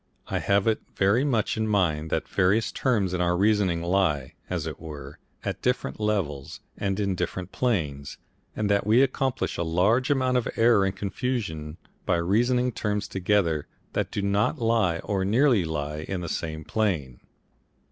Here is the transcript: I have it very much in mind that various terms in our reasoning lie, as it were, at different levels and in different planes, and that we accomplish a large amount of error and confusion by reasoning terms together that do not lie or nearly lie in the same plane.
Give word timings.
I 0.29 0.39
have 0.39 0.65
it 0.65 0.81
very 0.95 1.23
much 1.23 1.57
in 1.57 1.67
mind 1.67 2.09
that 2.09 2.27
various 2.27 2.71
terms 2.71 3.13
in 3.13 3.21
our 3.21 3.37
reasoning 3.37 3.83
lie, 3.83 4.33
as 4.49 4.65
it 4.65 4.79
were, 4.79 5.19
at 5.45 5.61
different 5.61 5.99
levels 5.99 6.59
and 6.75 6.99
in 6.99 7.13
different 7.13 7.51
planes, 7.51 8.17
and 8.55 8.67
that 8.67 8.87
we 8.87 9.03
accomplish 9.03 9.57
a 9.57 9.63
large 9.63 10.09
amount 10.09 10.37
of 10.37 10.47
error 10.55 10.85
and 10.85 10.95
confusion 10.95 11.77
by 12.07 12.15
reasoning 12.15 12.71
terms 12.71 13.07
together 13.07 13.67
that 13.93 14.09
do 14.09 14.23
not 14.23 14.57
lie 14.57 14.97
or 15.03 15.23
nearly 15.23 15.63
lie 15.65 15.99
in 16.07 16.21
the 16.21 16.29
same 16.29 16.63
plane. 16.63 17.19